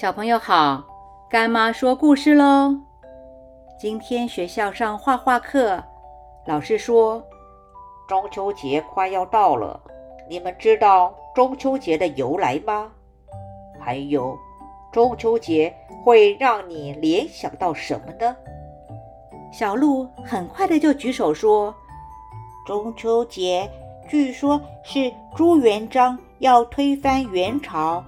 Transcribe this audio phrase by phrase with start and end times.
[0.00, 0.84] 小朋友好，
[1.28, 2.72] 干妈说故事喽。
[3.76, 5.82] 今天学校上画画课，
[6.46, 7.20] 老师说
[8.06, 9.80] 中秋节快要到了，
[10.30, 12.92] 你们知道中秋节的由来吗？
[13.80, 14.38] 还有，
[14.92, 15.74] 中秋节
[16.04, 18.36] 会让你联想到什么呢？
[19.52, 21.74] 小鹿很快的就举手说
[22.64, 23.68] ：“中秋节
[24.08, 28.04] 据说是朱元璋要推翻元朝。”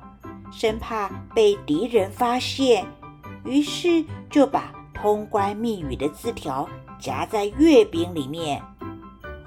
[0.53, 2.87] 生怕被敌人发现，
[3.45, 6.68] 于是就把通关密语的字条
[6.99, 8.61] 夹在月饼里面。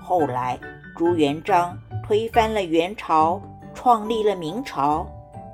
[0.01, 0.59] 后来
[0.97, 3.41] 朱元璋推翻了元朝，
[3.73, 5.07] 创立了明朝，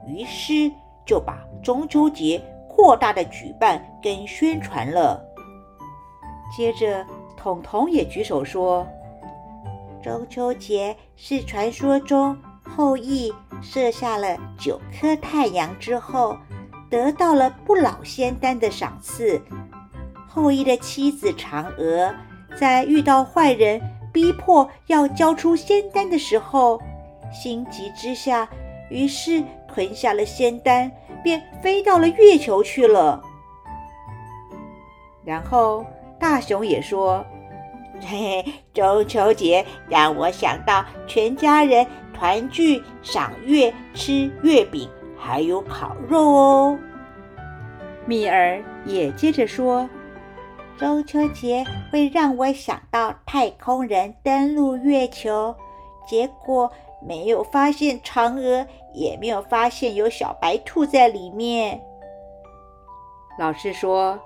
[0.07, 0.71] 于是
[1.05, 5.23] 就把中秋节扩大的举办跟宣传了。
[6.55, 7.05] 接着，
[7.37, 8.87] 彤彤也举手说
[10.01, 12.37] ：“中秋节是传说中。”
[12.75, 16.37] 后羿射下了九颗太阳之后，
[16.89, 19.41] 得到了不老仙丹的赏赐。
[20.27, 22.13] 后羿的妻子嫦娥
[22.55, 23.81] 在遇到坏人
[24.13, 26.81] 逼迫要交出仙丹的时候，
[27.33, 28.47] 心急之下，
[28.89, 30.91] 于是吞下了仙丹，
[31.23, 33.21] 便飞到了月球去了。
[35.25, 35.85] 然后
[36.19, 37.23] 大雄也说
[38.01, 41.85] ：“嘿 嘿，中秋节让我想到全家人。”
[42.19, 46.77] 团聚、赏月、吃月饼，还有烤肉哦。
[48.05, 49.89] 蜜儿也接着说
[50.77, 55.55] ：“中秋节会让我想到太空人登陆月球，
[56.09, 56.69] 结果
[57.01, 61.79] 没有发现嫦娥，也没有发现有小白兔在里面。”
[63.39, 64.19] 老师说：“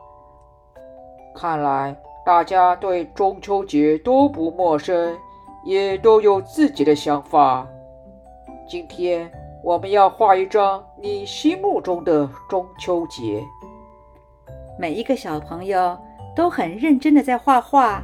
[1.38, 5.16] 看来大家对中秋节都不陌生，
[5.64, 7.68] 也都有自己的想法。”
[8.74, 9.32] 今天
[9.64, 13.40] 我们要画一张你心目中的中秋节。
[14.80, 15.96] 每一个小朋友
[16.36, 18.02] 都很认真的在画画，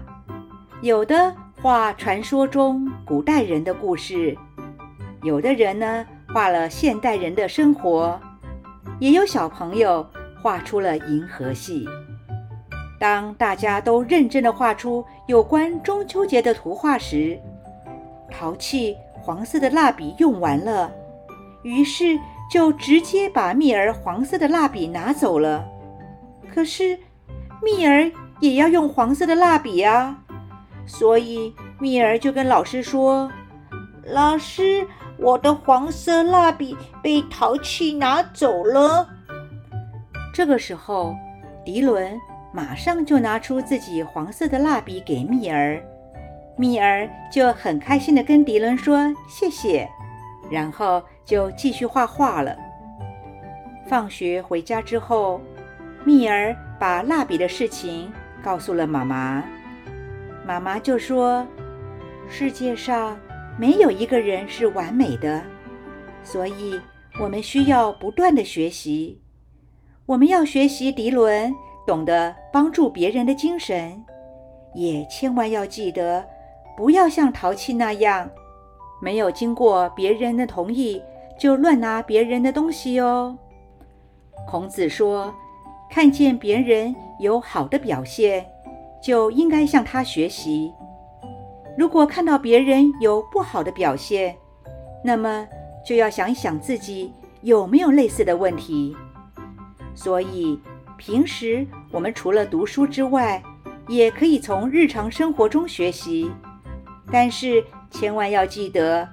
[0.83, 4.37] 有的画传说中古代人的故事，
[5.23, 8.21] 有的人呢画了现代人的生活，
[8.99, 10.07] 也有小朋友
[10.39, 11.83] 画出了银河系。
[12.99, 17.39] 当大家都认真的画出有关中秋节的图画时，
[18.29, 18.95] 淘气。
[19.29, 20.91] 黄色的蜡笔用完了，
[21.61, 22.17] 于是
[22.51, 25.63] 就直接把蜜儿黄色的蜡笔拿走了。
[26.51, 26.97] 可是
[27.61, 30.17] 蜜儿也要用黄色的蜡笔啊，
[30.87, 33.31] 所以蜜儿就跟老师说
[34.03, 34.83] ：“老师，
[35.19, 39.07] 我的黄色蜡笔被淘气拿走了。”
[40.33, 41.15] 这个时候，
[41.63, 42.19] 迪伦
[42.51, 45.79] 马上就拿出自己黄色的蜡笔给蜜儿。
[46.59, 48.99] 蜜儿就很开心地跟迪伦说
[49.29, 49.89] 谢谢，
[50.51, 52.53] 然后就继续画画了。
[53.87, 55.39] 放学回家之后，
[56.03, 58.11] 蜜儿把蜡笔的事情
[58.43, 59.41] 告诉了妈妈，
[60.45, 61.47] 妈妈就说
[62.27, 63.17] ：“世界上
[63.57, 65.41] 没有一个人是完美的，
[66.25, 66.77] 所以
[67.21, 69.21] 我们需要不断的学习。
[70.05, 71.55] 我们要学习迪伦
[71.87, 74.03] 懂得帮助别人的精神，
[74.75, 76.21] 也千万要记得。”
[76.79, 78.29] 不要像淘气那样，
[79.01, 81.03] 没有经过别人的同意
[81.37, 83.37] 就乱拿别人的东西哦。
[84.47, 85.35] 孔子说
[85.91, 88.45] ：“看见别人有好的表现，
[89.03, 90.71] 就应该向他学习；
[91.77, 94.33] 如果看到别人有不好的表现，
[95.03, 95.45] 那么
[95.85, 98.95] 就要想一想自己有没有类似的问题。
[99.93, 100.57] 所以，
[100.97, 103.43] 平时我们除了读书之外，
[103.89, 106.31] 也可以从日常生活中学习。”
[107.11, 109.07] 但是千万要记得，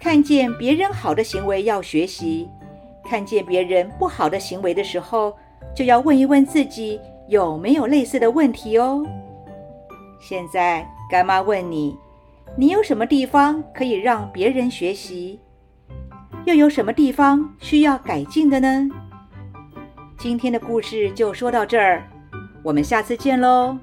[0.00, 2.48] 看见别人好的行为要学习，
[3.04, 5.36] 看见别人不好的行为的时候，
[5.74, 9.04] 就要问一问自己有没有类似的问题哦。
[10.20, 11.96] 现在干妈问你，
[12.56, 15.40] 你有什么地方可以让别人学习？
[16.44, 18.88] 又有什么地方需要改进的呢？
[20.18, 22.02] 今天的故事就说到这儿，
[22.62, 23.78] 我们下次见喽。